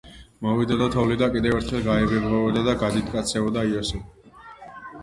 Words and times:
მოვიდოდა 0.45 0.87
თოვლი 0.95 1.17
და 1.23 1.27
კიდევ 1.35 1.57
ერთხელ 1.59 1.85
გაიბებღვებოდა 1.89 2.65
და 2.71 2.77
გადიდკაცდებოდა 2.87 3.71
იოსება. 3.75 4.45